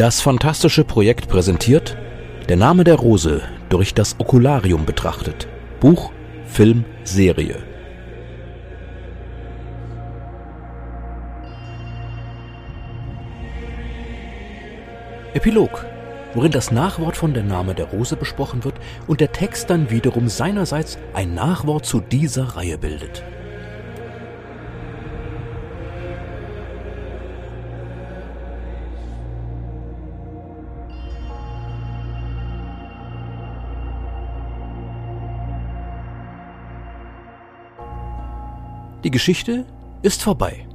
[0.00, 1.94] Das fantastische Projekt präsentiert
[2.48, 5.46] Der Name der Rose durch das Okularium betrachtet.
[5.78, 6.10] Buch,
[6.46, 7.56] Film, Serie.
[15.34, 15.84] Epilog,
[16.32, 18.76] worin das Nachwort von der Name der Rose besprochen wird
[19.06, 23.22] und der Text dann wiederum seinerseits ein Nachwort zu dieser Reihe bildet.
[39.04, 39.66] Die Geschichte
[40.02, 40.68] ist vorbei.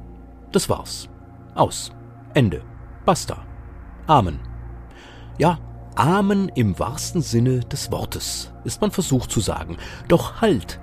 [0.52, 1.08] Das war's.
[1.54, 1.92] Aus.
[2.34, 2.62] Ende.
[3.04, 3.44] Basta.
[4.06, 4.40] Amen.
[5.38, 5.58] Ja,
[5.96, 9.78] Amen im wahrsten Sinne des Wortes, ist man versucht zu sagen.
[10.08, 10.78] Doch halt!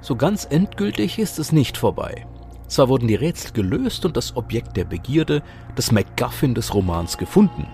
[0.00, 2.26] So ganz endgültig ist es nicht vorbei.
[2.66, 5.42] Zwar wurden die Rätsel gelöst und das Objekt der Begierde,
[5.76, 7.68] das MacGuffin des Romans, gefunden,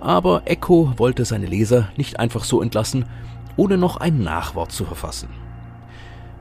[0.00, 3.06] aber Echo wollte seine Leser nicht einfach so entlassen,
[3.56, 5.28] ohne noch ein Nachwort zu verfassen.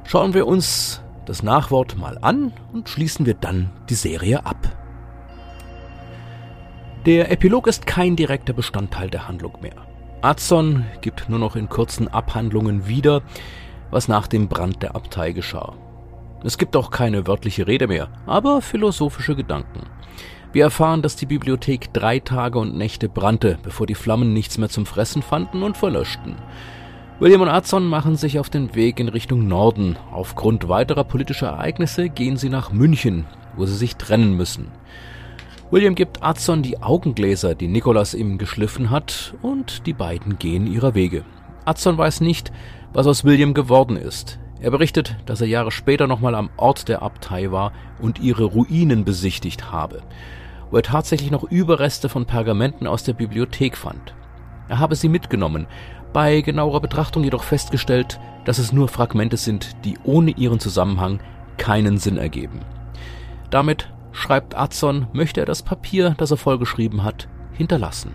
[0.04, 4.58] Schauen wir uns das Nachwort mal an und schließen wir dann die Serie ab.
[7.06, 9.76] Der Epilog ist kein direkter Bestandteil der Handlung mehr.
[10.22, 13.22] Adson gibt nur noch in kurzen Abhandlungen wieder,
[13.92, 15.76] was nach dem Brand der Abtei geschah.
[16.44, 19.82] Es gibt auch keine wörtliche Rede mehr, aber philosophische Gedanken.
[20.52, 24.70] Wir erfahren, dass die Bibliothek drei Tage und Nächte brannte, bevor die Flammen nichts mehr
[24.70, 26.38] zum Fressen fanden und verlöschten.
[27.20, 29.98] William und Adson machen sich auf den Weg in Richtung Norden.
[30.10, 33.26] Aufgrund weiterer politischer Ereignisse gehen sie nach München,
[33.58, 34.70] wo sie sich trennen müssen.
[35.70, 40.96] William gibt Adson die Augengläser, die Nicholas ihm geschliffen hat, und die beiden gehen ihrer
[40.96, 41.26] Wege.
[41.66, 42.54] Adson weiß nicht,
[42.94, 44.40] was aus William geworden ist.
[44.62, 49.04] Er berichtet, dass er Jahre später nochmal am Ort der Abtei war und ihre Ruinen
[49.04, 50.04] besichtigt habe,
[50.72, 54.14] wo er tatsächlich noch Überreste von Pergamenten aus der Bibliothek fand.
[54.70, 55.66] Er habe sie mitgenommen,
[56.14, 61.20] bei genauerer Betrachtung jedoch festgestellt, dass es nur Fragmente sind, die ohne ihren Zusammenhang
[61.58, 62.62] keinen Sinn ergeben.
[63.50, 68.12] Damit, schreibt Adson, möchte er das Papier, das er vollgeschrieben hat, hinterlassen.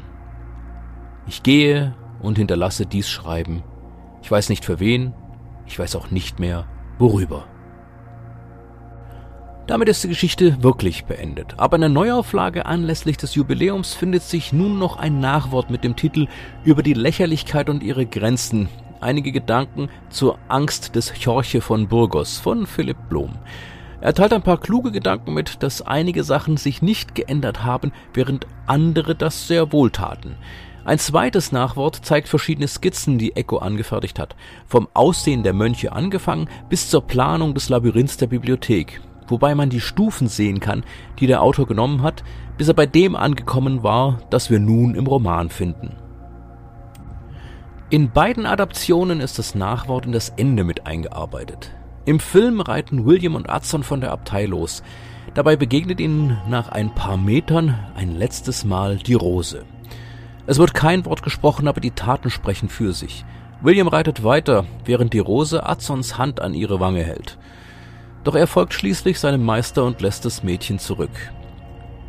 [1.26, 3.62] Ich gehe und hinterlasse dies Schreiben.
[4.22, 5.14] Ich weiß nicht für wen,
[5.66, 6.66] ich weiß auch nicht mehr,
[6.98, 7.44] worüber.
[9.66, 11.54] Damit ist die Geschichte wirklich beendet.
[11.56, 15.96] Aber in der Neuauflage anlässlich des Jubiläums findet sich nun noch ein Nachwort mit dem
[15.96, 16.28] Titel
[16.64, 18.68] Über die Lächerlichkeit und ihre Grenzen.
[19.00, 23.30] Einige Gedanken zur Angst des Chorche von Burgos von Philipp Blom.
[24.02, 28.46] Er teilt ein paar kluge Gedanken mit, dass einige Sachen sich nicht geändert haben, während
[28.66, 30.36] andere das sehr wohl taten.
[30.84, 34.36] Ein zweites Nachwort zeigt verschiedene Skizzen, die Echo angefertigt hat,
[34.66, 39.80] vom Aussehen der Mönche angefangen bis zur Planung des Labyrinths der Bibliothek wobei man die
[39.80, 40.84] Stufen sehen kann,
[41.18, 42.24] die der Autor genommen hat,
[42.56, 45.96] bis er bei dem angekommen war, das wir nun im Roman finden.
[47.90, 51.70] In beiden Adaptionen ist das Nachwort in das Ende mit eingearbeitet.
[52.06, 54.82] Im Film reiten William und Adson von der Abtei los.
[55.34, 59.64] Dabei begegnet ihnen nach ein paar Metern ein letztes Mal die Rose.
[60.46, 63.24] Es wird kein Wort gesprochen, aber die Taten sprechen für sich.
[63.62, 67.38] William reitet weiter, während die Rose Adsons Hand an ihre Wange hält.
[68.24, 71.10] Doch er folgt schließlich seinem Meister und lässt das Mädchen zurück.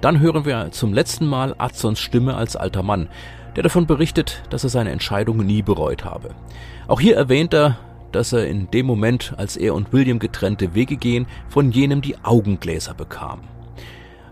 [0.02, 3.09] Dann hören wir zum letzten Mal Adsons Stimme als alter Mann,
[3.56, 6.36] der davon berichtet, dass er seine Entscheidung nie bereut habe.
[6.88, 7.78] Auch hier erwähnt er,
[8.12, 12.16] dass er in dem Moment, als er und William getrennte Wege gehen, von jenem die
[12.24, 13.42] Augengläser bekam.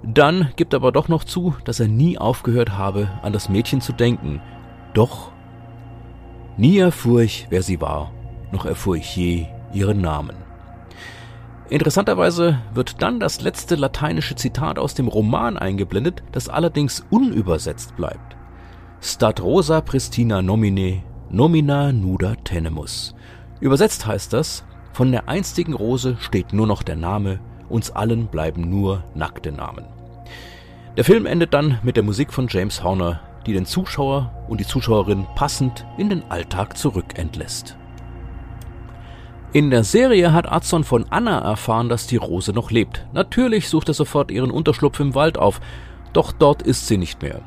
[0.04, 3.82] Dann gibt er aber doch noch zu, dass er nie aufgehört habe, an das Mädchen
[3.82, 4.42] zu denken.
[4.94, 5.32] Doch
[6.58, 8.12] nie erfuhr ich, wer sie war,
[8.52, 10.43] noch erfuhr ich je ihren Namen.
[11.74, 18.36] Interessanterweise wird dann das letzte lateinische Zitat aus dem Roman eingeblendet, das allerdings unübersetzt bleibt.
[19.02, 23.16] Stat rosa pristina nomine, nomina nuda tenemus.
[23.60, 27.40] Übersetzt heißt das, von der einstigen Rose steht nur noch der Name,
[27.70, 29.86] uns allen bleiben nur nackte Namen.
[30.96, 34.68] Der Film endet dann mit der Musik von James Horner, die den Zuschauer und die
[34.68, 37.78] Zuschauerin passend in den Alltag zurückentlässt.
[39.54, 43.06] In der Serie hat Adson von Anna erfahren, dass die Rose noch lebt.
[43.14, 45.62] Natürlich sucht er sofort ihren Unterschlupf im Wald auf,
[46.12, 47.42] doch dort ist sie nicht mehr.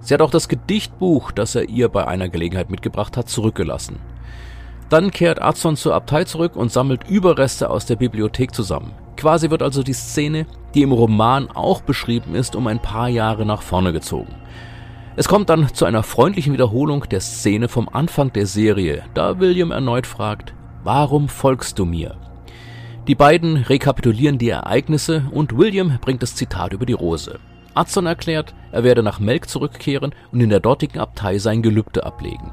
[0.00, 4.00] Sie hat auch das Gedichtbuch, das er ihr bei einer Gelegenheit mitgebracht hat, zurückgelassen.
[4.90, 8.92] Dann kehrt Adson zur Abtei zurück und sammelt Überreste aus der Bibliothek zusammen.
[9.16, 13.46] Quasi wird also die Szene, die im Roman auch beschrieben ist, um ein paar Jahre
[13.46, 14.34] nach vorne gezogen.
[15.16, 19.70] Es kommt dann zu einer freundlichen Wiederholung der Szene vom Anfang der Serie, da William
[19.70, 20.52] erneut fragt,
[20.86, 22.14] Warum folgst du mir?
[23.08, 27.40] Die beiden rekapitulieren die Ereignisse und William bringt das Zitat über die Rose.
[27.74, 32.52] Adson erklärt, er werde nach Melk zurückkehren und in der dortigen Abtei sein Gelübde ablegen.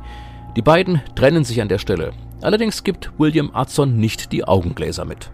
[0.56, 2.13] Die beiden trennen sich an der Stelle.
[2.41, 5.29] Allerdings gibt William Adson nicht die Augengläser mit.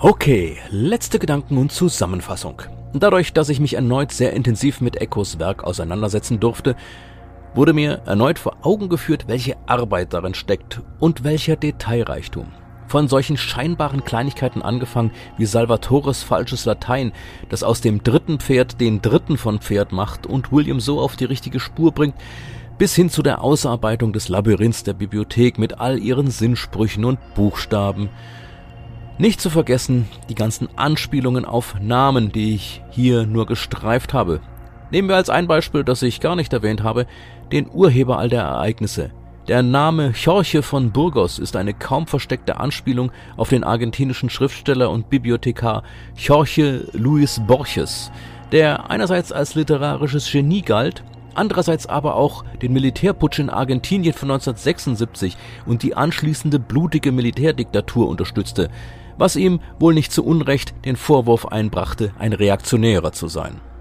[0.00, 2.62] Okay, letzte Gedanken und Zusammenfassung.
[2.92, 6.74] Dadurch, dass ich mich erneut sehr intensiv mit Echos Werk auseinandersetzen durfte,
[7.54, 12.46] wurde mir erneut vor Augen geführt, welche Arbeit darin steckt und welcher Detailreichtum.
[12.88, 17.12] Von solchen scheinbaren Kleinigkeiten angefangen wie Salvatores falsches Latein,
[17.48, 21.24] das aus dem dritten Pferd den dritten von Pferd macht und William so auf die
[21.24, 22.14] richtige Spur bringt,
[22.78, 28.10] bis hin zu der Ausarbeitung des Labyrinths der Bibliothek mit all ihren Sinnsprüchen und Buchstaben.
[29.18, 34.40] Nicht zu vergessen die ganzen Anspielungen auf Namen, die ich hier nur gestreift habe.
[34.92, 37.06] Nehmen wir als ein Beispiel, das ich gar nicht erwähnt habe,
[37.50, 39.10] den Urheber all der Ereignisse.
[39.48, 45.08] Der Name Jorge von Burgos ist eine kaum versteckte Anspielung auf den argentinischen Schriftsteller und
[45.08, 45.82] Bibliothekar
[46.18, 48.12] Jorge Luis Borges,
[48.52, 51.02] der einerseits als literarisches Genie galt,
[51.34, 58.68] andererseits aber auch den Militärputsch in Argentinien von 1976 und die anschließende blutige Militärdiktatur unterstützte,
[59.16, 63.71] was ihm wohl nicht zu Unrecht den Vorwurf einbrachte, ein Reaktionärer zu sein.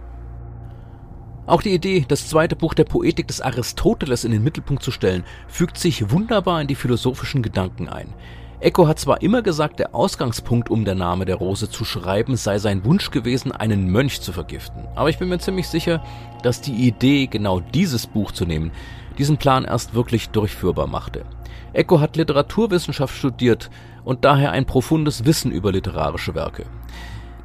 [1.51, 5.25] Auch die Idee, das zweite Buch der Poetik des Aristoteles in den Mittelpunkt zu stellen,
[5.49, 8.13] fügt sich wunderbar in die philosophischen Gedanken ein.
[8.61, 12.57] Eco hat zwar immer gesagt, der Ausgangspunkt, um der Name der Rose zu schreiben, sei
[12.57, 14.87] sein Wunsch gewesen, einen Mönch zu vergiften.
[14.95, 16.01] Aber ich bin mir ziemlich sicher,
[16.41, 18.71] dass die Idee, genau dieses Buch zu nehmen,
[19.17, 21.25] diesen Plan erst wirklich durchführbar machte.
[21.73, 23.69] Eco hat Literaturwissenschaft studiert
[24.05, 26.63] und daher ein profundes Wissen über literarische Werke.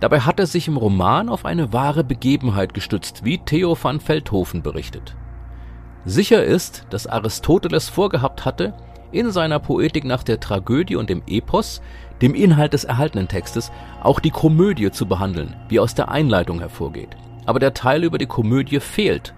[0.01, 4.63] Dabei hat er sich im Roman auf eine wahre Begebenheit gestützt, wie Theo van Veldhoven
[4.63, 5.17] berichtet.
[6.05, 8.75] Sicher ist, dass Aristoteles vorgehabt hatte,
[9.11, 11.81] in seiner Poetik nach der Tragödie und dem Epos,
[12.21, 13.73] dem Inhalt des erhaltenen Textes,
[14.03, 17.17] auch die Komödie zu behandeln, wie aus der Einleitung hervorgeht.
[17.47, 19.35] Aber der Teil über die Komödie fehlt,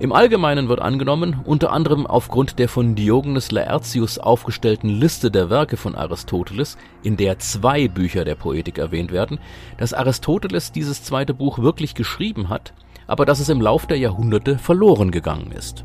[0.00, 5.76] im Allgemeinen wird angenommen, unter anderem aufgrund der von Diogenes Laertius aufgestellten Liste der Werke
[5.76, 9.38] von Aristoteles, in der zwei Bücher der Poetik erwähnt werden,
[9.76, 12.72] dass Aristoteles dieses zweite Buch wirklich geschrieben hat,
[13.06, 15.84] aber dass es im Lauf der Jahrhunderte verloren gegangen ist.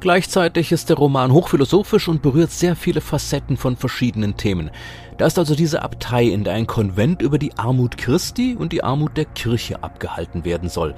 [0.00, 4.70] Gleichzeitig ist der Roman hochphilosophisch und berührt sehr viele Facetten von verschiedenen Themen.
[5.18, 8.82] Da ist also diese Abtei, in der ein Konvent über die Armut Christi und die
[8.82, 10.94] Armut der Kirche abgehalten werden soll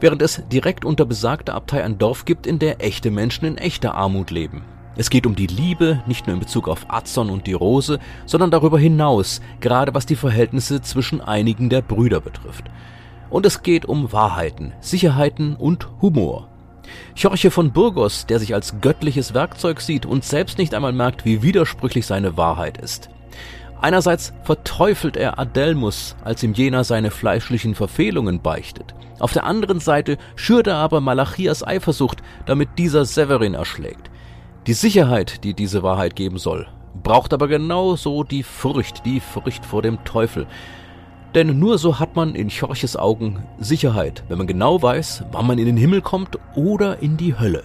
[0.00, 3.94] während es direkt unter besagter Abtei ein Dorf gibt, in der echte Menschen in echter
[3.94, 4.64] Armut leben.
[4.96, 8.50] Es geht um die Liebe, nicht nur in Bezug auf Azon und die Rose, sondern
[8.50, 12.64] darüber hinaus, gerade was die Verhältnisse zwischen einigen der Brüder betrifft.
[13.30, 16.48] Und es geht um Wahrheiten, Sicherheiten und Humor.
[17.14, 21.42] Jorge von Burgos, der sich als göttliches Werkzeug sieht und selbst nicht einmal merkt, wie
[21.42, 23.10] widersprüchlich seine Wahrheit ist.
[23.80, 28.94] Einerseits verteufelt er Adelmus, als ihm jener seine fleischlichen Verfehlungen beichtet.
[29.20, 34.10] Auf der anderen Seite schürt er aber Malachias Eifersucht, damit dieser Severin erschlägt.
[34.66, 36.66] Die Sicherheit, die diese Wahrheit geben soll,
[37.02, 40.46] braucht aber genauso die Furcht, die Furcht vor dem Teufel.
[41.34, 45.58] Denn nur so hat man in Chorches Augen Sicherheit, wenn man genau weiß, wann man
[45.58, 47.64] in den Himmel kommt oder in die Hölle.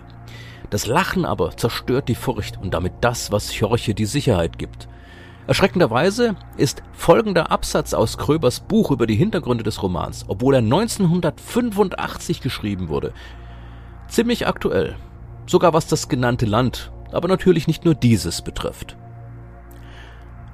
[0.69, 4.87] Das Lachen aber zerstört die Furcht und damit das, was Chorche die Sicherheit gibt.
[5.45, 12.39] Erschreckenderweise ist folgender Absatz aus Kröbers Buch über die Hintergründe des Romans, obwohl er 1985
[12.39, 13.13] geschrieben wurde,
[14.07, 14.95] ziemlich aktuell.
[15.45, 18.95] Sogar was das genannte Land, aber natürlich nicht nur dieses betrifft.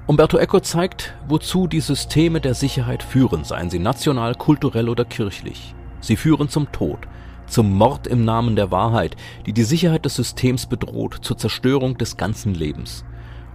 [0.08, 5.76] Umberto Eco zeigt, wozu die Systeme der Sicherheit führen, seien sie national, kulturell oder kirchlich.
[6.00, 6.98] Sie führen zum Tod,
[7.46, 9.14] zum Mord im Namen der Wahrheit,
[9.46, 13.04] die die Sicherheit des Systems bedroht, zur Zerstörung des ganzen Lebens.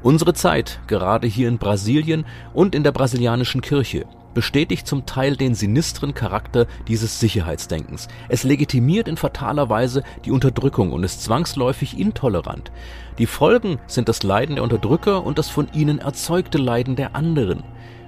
[0.06, 5.56] Unsere Zeit, gerade hier in Brasilien und in der brasilianischen Kirche, bestätigt zum Teil den
[5.56, 8.08] sinistren Charakter dieses Sicherheitsdenkens.
[8.30, 12.72] Es legitimiert in fataler Weise die Unterdrückung und ist zwangsläufig intolerant.
[13.18, 17.64] Die Folgen sind das Leiden der Unterdrücker und das von ihnen erzeugte Leiden der anderen.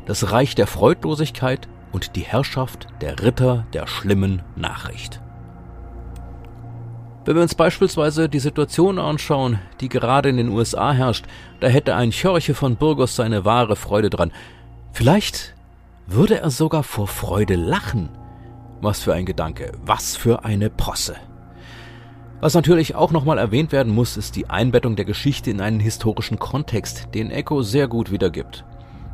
[0.06, 5.20] Das Reich der Freudlosigkeit und die Herrschaft der Ritter der schlimmen Nachricht.
[7.28, 11.26] Wenn wir uns beispielsweise die Situation anschauen, die gerade in den USA herrscht,
[11.60, 14.32] da hätte ein Chörche von Burgos seine wahre Freude dran.
[14.94, 15.54] Vielleicht
[16.06, 18.08] würde er sogar vor Freude lachen.
[18.80, 21.18] Was für ein Gedanke, was für eine Posse.
[22.40, 26.40] Was natürlich auch nochmal erwähnt werden muss, ist die Einbettung der Geschichte in einen historischen
[26.40, 28.64] Kontext, den Echo sehr gut wiedergibt.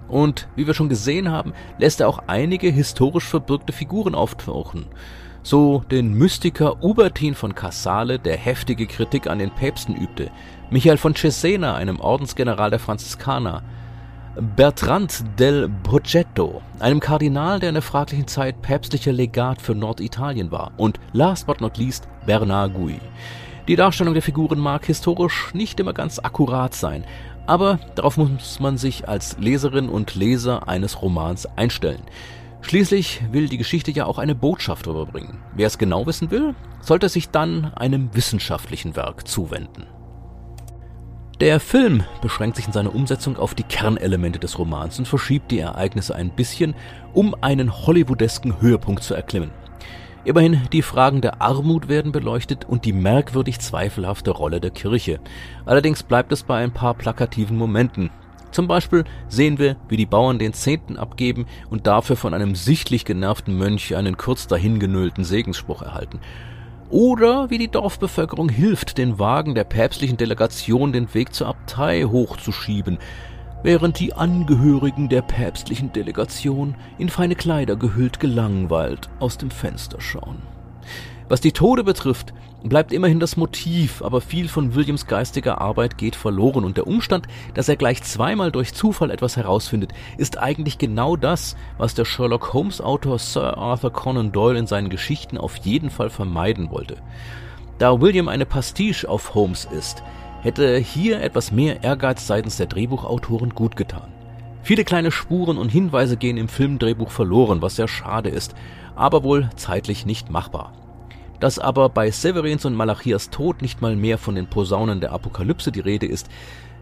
[0.08, 4.86] Und wie wir schon gesehen haben, lässt er auch einige historisch verbürgte Figuren auftauchen
[5.44, 10.32] so den Mystiker Ubertin von Casale, der heftige Kritik an den Päpsten übte,
[10.70, 13.62] Michael von Cesena, einem Ordensgeneral der Franziskaner,
[14.56, 20.72] Bertrand del Progetto, einem Kardinal, der in der fraglichen Zeit päpstlicher Legat für Norditalien war,
[20.78, 23.00] und last but not least Bernard Gui.
[23.68, 27.04] Die Darstellung der Figuren mag historisch nicht immer ganz akkurat sein,
[27.46, 32.02] aber darauf muss man sich als Leserin und Leser eines Romans einstellen.
[32.64, 35.38] Schließlich will die Geschichte ja auch eine Botschaft überbringen.
[35.54, 39.86] Wer es genau wissen will, sollte sich dann einem wissenschaftlichen Werk zuwenden.
[41.40, 45.60] Der Film beschränkt sich in seiner Umsetzung auf die Kernelemente des Romans und verschiebt die
[45.60, 46.74] Ereignisse ein bisschen,
[47.12, 49.52] um einen hollywoodesken Höhepunkt zu erklimmen.
[50.24, 55.20] Immerhin die Fragen der Armut werden beleuchtet und die merkwürdig zweifelhafte Rolle der Kirche.
[55.66, 58.10] Allerdings bleibt es bei ein paar plakativen Momenten.
[58.54, 63.04] Zum Beispiel sehen wir, wie die Bauern den Zehnten abgeben und dafür von einem sichtlich
[63.04, 66.20] genervten Mönch einen kurz dahingenüllten Segensspruch erhalten.
[66.92, 73.00] Oder wie die Dorfbevölkerung hilft, den Wagen der päpstlichen Delegation den Weg zur Abtei hochzuschieben,
[73.64, 80.53] während die Angehörigen der päpstlichen Delegation in feine Kleider gehüllt gelangweilt aus dem Fenster schauen.
[81.34, 86.16] Was die Tode betrifft, bleibt immerhin das Motiv, aber viel von Williams geistiger Arbeit geht
[86.16, 87.26] verloren und der Umstand,
[87.56, 92.54] dass er gleich zweimal durch Zufall etwas herausfindet, ist eigentlich genau das, was der Sherlock
[92.54, 96.98] Holmes Autor Sir Arthur Conan Doyle in seinen Geschichten auf jeden Fall vermeiden wollte.
[97.80, 100.04] Da William eine Pastiche auf Holmes ist,
[100.44, 104.14] hätte hier etwas mehr Ehrgeiz seitens der Drehbuchautoren gut getan.
[104.62, 108.54] Viele kleine Spuren und Hinweise gehen im Filmdrehbuch verloren, was sehr schade ist,
[108.96, 110.74] aber wohl zeitlich nicht machbar.
[111.44, 115.74] Dass aber bei Severins und Malachias Tod nicht mal mehr von den Posaunen der Apokalypse
[115.74, 116.30] die Rede ist,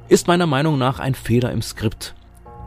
[0.08, 2.14] ist meiner Meinung nach ein Fehler im Skript.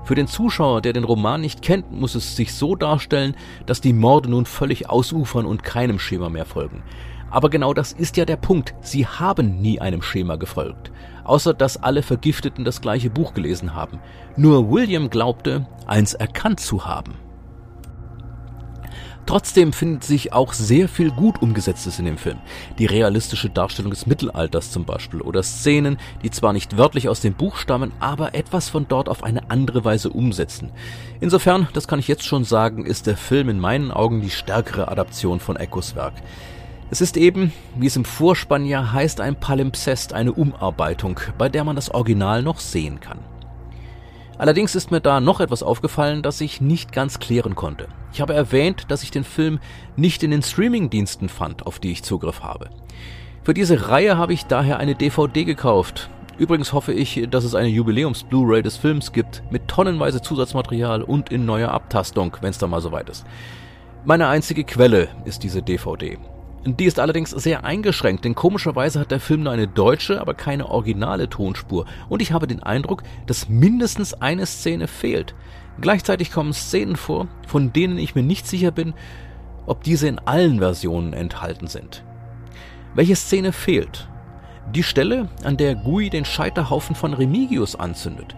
[0.02, 3.36] Für den Zuschauer, der den Roman nicht kennt, muss es sich so darstellen,
[3.66, 6.82] dass die Morde nun völlig ausufern und keinem Schema mehr folgen.
[7.30, 8.74] Aber genau das ist ja der Punkt.
[8.80, 10.90] Sie haben nie einem Schema gefolgt.
[11.22, 14.00] Außer dass alle Vergifteten das gleiche Buch gelesen haben.
[14.36, 17.14] Nur William glaubte, eins erkannt zu haben.
[19.26, 22.38] Trotzdem findet sich auch sehr viel gut umgesetztes in dem Film.
[22.78, 27.32] Die realistische Darstellung des Mittelalters zum Beispiel oder Szenen, die zwar nicht wörtlich aus dem
[27.32, 30.70] Buch stammen, aber etwas von dort auf eine andere Weise umsetzen.
[31.20, 34.88] Insofern, das kann ich jetzt schon sagen, ist der Film in meinen Augen die stärkere
[34.88, 36.14] Adaption von Echos Werk.
[36.90, 41.64] Es ist eben, wie es im Vorspann ja heißt, ein Palimpsest, eine Umarbeitung, bei der
[41.64, 43.18] man das Original noch sehen kann.
[44.36, 47.88] Allerdings ist mir da noch etwas aufgefallen, das ich nicht ganz klären konnte.
[48.14, 49.58] Ich habe erwähnt, dass ich den Film
[49.96, 52.70] nicht in den Streaming-Diensten fand, auf die ich Zugriff habe.
[53.42, 56.10] Für diese Reihe habe ich daher eine DVD gekauft.
[56.38, 61.44] Übrigens hoffe ich, dass es eine Jubiläums-Blu-ray des Films gibt, mit tonnenweise Zusatzmaterial und in
[61.44, 63.26] neuer Abtastung, wenn es da mal soweit ist.
[64.04, 66.16] Meine einzige Quelle ist diese DVD.
[66.66, 70.68] Die ist allerdings sehr eingeschränkt, denn komischerweise hat der Film nur eine deutsche, aber keine
[70.68, 71.86] originale Tonspur.
[72.08, 75.34] Und ich habe den Eindruck, dass mindestens eine Szene fehlt.
[75.80, 78.94] Gleichzeitig kommen Szenen vor, von denen ich mir nicht sicher bin,
[79.66, 82.04] ob diese in allen Versionen enthalten sind.
[82.94, 84.08] Welche Szene fehlt?
[84.72, 88.36] Die Stelle, an der Gui den Scheiterhaufen von Remigius anzündet.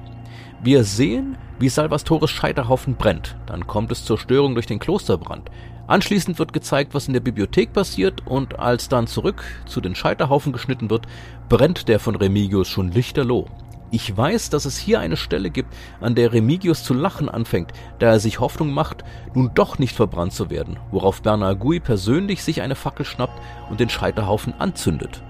[0.62, 3.36] Wir sehen, wie Salvastores Scheiterhaufen brennt.
[3.46, 5.50] Dann kommt es zur Störung durch den Klosterbrand.
[5.86, 10.52] Anschließend wird gezeigt, was in der Bibliothek passiert und als dann zurück zu den Scheiterhaufen
[10.52, 11.06] geschnitten wird,
[11.48, 13.46] brennt der von Remigius schon lichterloh.
[13.90, 18.06] Ich weiß, dass es hier eine Stelle gibt, an der Remigius zu lachen anfängt, da
[18.08, 22.62] er sich Hoffnung macht, nun doch nicht verbrannt zu werden, worauf Bernard Gui persönlich sich
[22.62, 23.40] eine Fackel schnappt
[23.70, 25.22] und den Scheiterhaufen anzündet.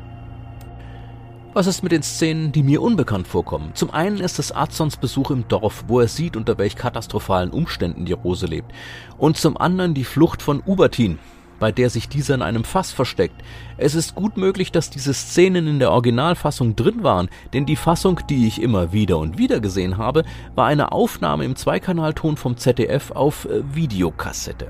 [1.52, 3.70] Was ist mit den Szenen, die mir unbekannt vorkommen?
[3.72, 8.04] Zum einen ist es Arzons Besuch im Dorf, wo er sieht, unter welch katastrophalen Umständen
[8.04, 8.72] die Rose lebt.
[9.16, 11.18] Und zum anderen die Flucht von Ubertin,
[11.58, 13.42] bei der sich dieser in einem Fass versteckt.
[13.76, 18.20] Es ist gut möglich, dass diese Szenen in der Originalfassung drin waren, denn die Fassung,
[18.28, 23.10] die ich immer wieder und wieder gesehen habe, war eine Aufnahme im Zweikanalton vom ZDF
[23.10, 24.68] auf äh, Videokassette.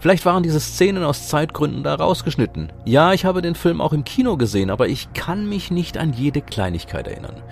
[0.00, 2.72] Vielleicht waren diese Szenen aus Zeitgründen da rausgeschnitten.
[2.84, 6.12] Ja, ich habe den Film auch im Kino gesehen, aber ich kann mich nicht an
[6.12, 7.42] jede Kleinigkeit erinnern.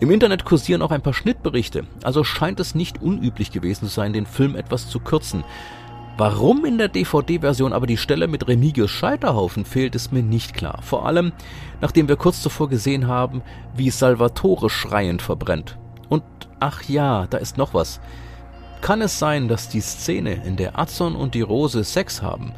[0.00, 4.12] Im Internet kursieren auch ein paar Schnittberichte, also scheint es nicht unüblich gewesen zu sein,
[4.12, 5.44] den Film etwas zu kürzen.
[6.16, 10.78] Warum in der DVD-Version aber die Stelle mit Remigius Scheiterhaufen fehlt, ist mir nicht klar.
[10.80, 11.32] Vor allem,
[11.80, 13.42] nachdem wir kurz zuvor gesehen haben,
[13.74, 15.76] wie Salvatore schreiend verbrennt.
[16.08, 16.22] Und
[16.60, 18.00] ach ja, da ist noch was.
[18.80, 22.52] Kann es sein, dass die Szene, in der Adson und die Rose Sex haben,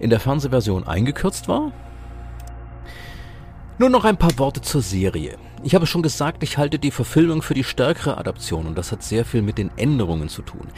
[0.00, 1.70] in der Fernsehversion eingekürzt war?
[3.78, 5.36] Nur noch ein paar Worte zur Serie.
[5.62, 9.02] Ich habe schon gesagt, ich halte die Verfilmung für die stärkere Adaption und das hat
[9.02, 10.68] sehr viel mit den Änderungen zu tun.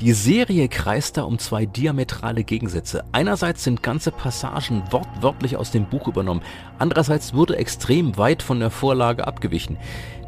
[0.00, 3.04] Die Serie kreist da um zwei diametrale Gegensätze.
[3.12, 6.42] Einerseits sind ganze Passagen wortwörtlich aus dem Buch übernommen,
[6.78, 9.76] andererseits wurde extrem weit von der Vorlage abgewichen.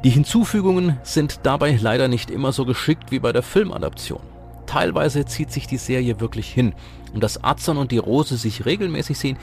[0.04, 4.20] Die Hinzufügungen sind dabei leider nicht immer so geschickt wie bei der Filmadaption.
[4.66, 6.74] Teilweise zieht sich die Serie wirklich hin
[7.14, 9.38] und dass Azon und die Rose sich regelmäßig sehen,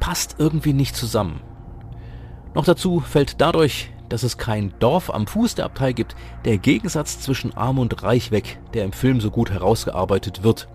[0.00, 1.40] passt irgendwie nicht zusammen.
[2.54, 7.20] Noch dazu fällt dadurch, dass es kein Dorf am Fuß der Abtei gibt, der Gegensatz
[7.20, 10.68] zwischen Arm und Reich weg, der im Film so gut herausgearbeitet wird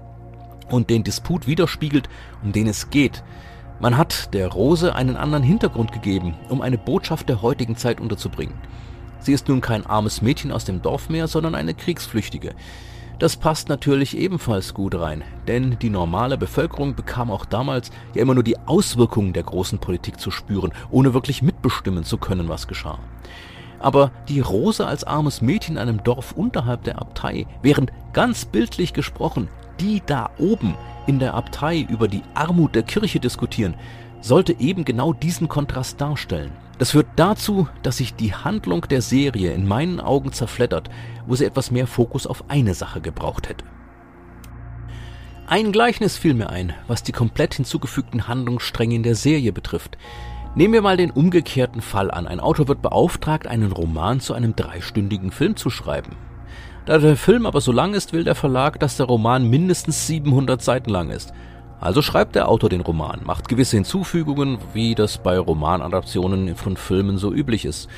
[0.69, 2.09] und den Disput widerspiegelt,
[2.43, 3.23] um den es geht.
[3.79, 8.55] Man hat der Rose einen anderen Hintergrund gegeben, um eine Botschaft der heutigen Zeit unterzubringen.
[9.19, 12.53] Sie ist nun kein armes Mädchen aus dem Dorf mehr, sondern eine Kriegsflüchtige.
[13.19, 18.33] Das passt natürlich ebenfalls gut rein, denn die normale Bevölkerung bekam auch damals ja immer
[18.33, 22.99] nur die Auswirkungen der großen Politik zu spüren, ohne wirklich mitbestimmen zu können, was geschah.
[23.79, 28.93] Aber die Rose als armes Mädchen in einem Dorf unterhalb der Abtei, während ganz bildlich
[28.93, 29.47] gesprochen
[29.79, 30.75] die da oben
[31.07, 33.75] in der Abtei über die Armut der Kirche diskutieren,
[34.23, 36.51] sollte eben genau diesen Kontrast darstellen.
[36.79, 40.89] Das führt dazu, dass sich die Handlung der Serie in meinen Augen zerfleddert,
[41.27, 43.65] wo sie etwas mehr Fokus auf eine Sache gebraucht hätte.
[45.45, 49.97] Ein Gleichnis fiel mir ein, was die komplett hinzugefügten Handlungsstränge in der Serie betrifft.
[50.55, 52.27] Nehmen wir mal den umgekehrten Fall an.
[52.27, 56.15] Ein Autor wird beauftragt, einen Roman zu einem dreistündigen Film zu schreiben.
[56.85, 60.61] Da der Film aber so lang ist, will der Verlag, dass der Roman mindestens 700
[60.61, 61.33] Seiten lang ist.
[61.83, 67.17] Also schreibt der Autor den Roman, macht gewisse Hinzufügungen, wie das bei Romanadaptionen von Filmen
[67.17, 67.89] so üblich ist,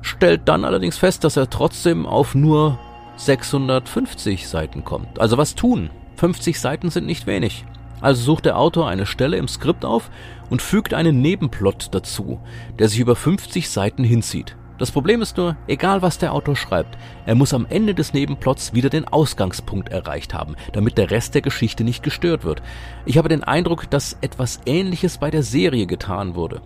[0.00, 2.78] stellt dann allerdings fest, dass er trotzdem auf nur
[3.16, 5.18] 650 Seiten kommt.
[5.18, 5.90] Also was tun?
[6.18, 7.64] 50 Seiten sind nicht wenig.
[8.00, 10.08] Also sucht der Autor eine Stelle im Skript auf
[10.48, 12.38] und fügt einen Nebenplot dazu,
[12.78, 14.54] der sich über 50 Seiten hinzieht.
[14.78, 18.74] Das Problem ist nur, egal was der Autor schreibt, er muss am Ende des Nebenplots
[18.74, 22.62] wieder den Ausgangspunkt erreicht haben, damit der Rest der Geschichte nicht gestört wird.
[23.06, 26.60] Ich habe den Eindruck, dass etwas Ähnliches bei der Serie getan wurde.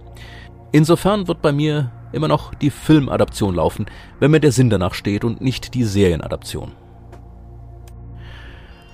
[0.72, 3.86] Insofern wird bei mir immer noch die Filmadaption laufen,
[4.18, 6.72] wenn mir der Sinn danach steht und nicht die Serienadaption.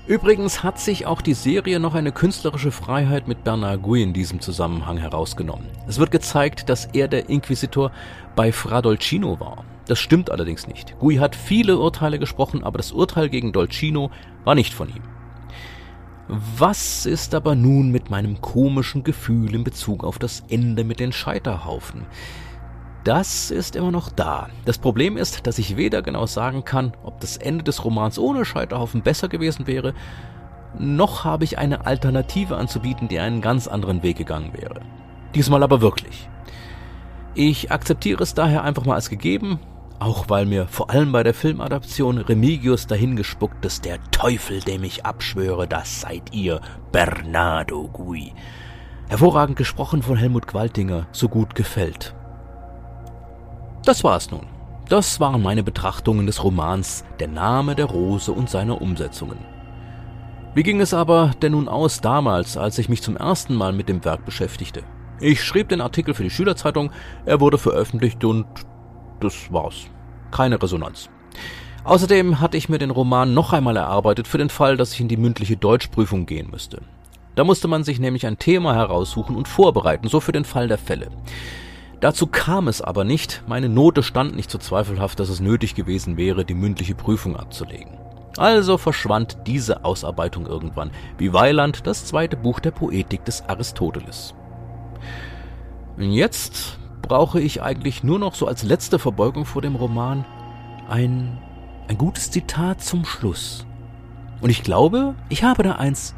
[0.07, 4.41] Übrigens hat sich auch die Serie noch eine künstlerische Freiheit mit Bernard Gui in diesem
[4.41, 5.67] Zusammenhang herausgenommen.
[5.89, 7.91] Es wird gezeigt, dass er der Inquisitor
[8.37, 9.65] bei Fra Dolcino war.
[9.89, 10.97] Das stimmt allerdings nicht.
[11.01, 14.13] Gui hat viele Urteile gesprochen, aber das Urteil gegen Dolcino
[14.45, 15.03] war nicht von ihm.
[16.29, 21.11] Was ist aber nun mit meinem komischen Gefühl in Bezug auf das Ende mit den
[21.11, 22.07] Scheiterhaufen?
[23.07, 24.49] Das ist immer noch da.
[24.65, 28.45] Das Problem ist, dass ich weder genau sagen kann, ob das Ende des Romans ohne
[28.45, 29.95] Scheiterhaufen besser gewesen wäre,
[30.77, 34.81] noch habe ich eine Alternative anzubieten, die einen ganz anderen Weg gegangen wäre.
[35.37, 36.29] Diesmal aber wirklich.
[37.35, 39.61] Ich akzeptiere es daher einfach mal als gegeben,
[40.01, 45.69] auch weil mir vor allem bei der Filmadaption Remigius dahingespucktes der Teufel, dem ich abschwöre,
[45.69, 48.33] das seid ihr, Bernardo Gui.
[49.09, 52.17] Hervorragend gesprochen von Helmut Gwaltinger, so gut gefällt.
[53.87, 54.45] Das war's nun.
[54.89, 59.39] Das waren meine Betrachtungen des Romans Der Name der Rose und seiner Umsetzungen.
[60.57, 63.89] Wie ging es aber denn nun aus damals, als ich mich zum ersten Mal mit
[63.89, 64.83] dem Werk beschäftigte?
[65.21, 66.91] Ich schrieb den Artikel für die Schülerzeitung,
[67.27, 68.47] er wurde veröffentlicht und
[69.21, 69.85] das war's.
[70.33, 71.09] Keine Resonanz.
[71.85, 75.07] Außerdem hatte ich mir den Roman noch einmal erarbeitet für den Fall, dass ich in
[75.07, 76.83] die mündliche Deutschprüfung gehen müsste.
[77.37, 80.79] Da musste man sich nämlich ein Thema heraussuchen und vorbereiten, so für den Fall der
[80.79, 81.09] Fälle.
[82.01, 86.17] Dazu kam es aber nicht, meine Note stand nicht so zweifelhaft, dass es nötig gewesen
[86.17, 87.99] wäre, die mündliche Prüfung abzulegen.
[88.37, 94.35] Also verschwand diese Ausarbeitung irgendwann, wie Weiland das zweite Buch der Poetik des Aristoteles.
[95.97, 100.27] Jetzt brauche ich eigentlich nur noch so als letzte Verbeugung vor dem Roman
[100.89, 101.39] ein,
[101.89, 103.65] ein gutes Zitat zum Schluss.
[104.43, 106.15] Und ich glaube, ich habe da eins,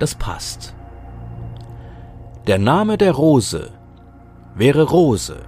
[0.00, 0.74] das passt.
[2.48, 3.72] Der Name der Rose
[4.56, 5.42] wäre Rose,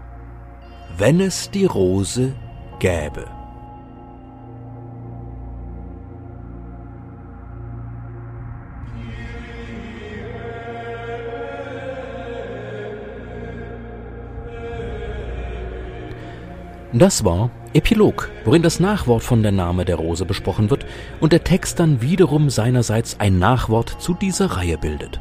[0.99, 2.35] wenn es die Rose
[2.79, 3.25] gäbe.
[16.93, 20.85] Das war Epilog, worin das Nachwort von der Name der Rose besprochen wird
[21.21, 25.21] und der Text dann wiederum seinerseits ein Nachwort zu dieser Reihe bildet.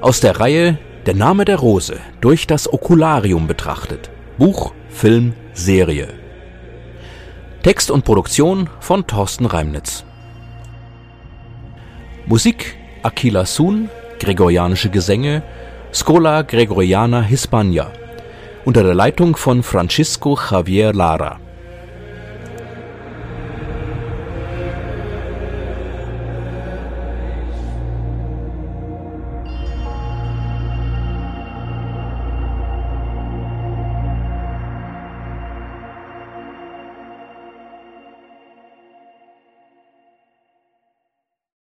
[0.00, 4.10] Aus der Reihe der Name der Rose durch das Okularium betrachtet.
[4.38, 6.08] Buch, Film, Serie.
[7.62, 10.04] Text und Produktion von Thorsten Reimnitz.
[12.26, 15.42] Musik Aquila Sun, Gregorianische Gesänge,
[15.92, 17.92] Scola Gregoriana Hispania
[18.64, 21.38] unter der Leitung von Francisco Javier Lara.